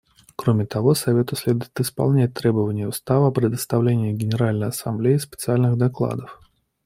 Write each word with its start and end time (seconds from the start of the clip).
Кроме 0.35 0.65
того, 0.65 0.95
Совету 0.95 1.35
следует 1.35 1.79
исполнять 1.79 2.33
требования 2.33 2.87
Устава 2.87 3.27
о 3.27 3.31
представлении 3.31 4.11
Генеральной 4.13 4.69
Ассамблее 4.69 5.19
специальных 5.19 5.77
докладов. 5.77 6.39